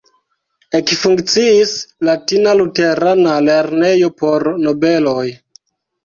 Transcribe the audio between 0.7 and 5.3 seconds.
Ekfunkciis latina luterana lernejo por nobeloj.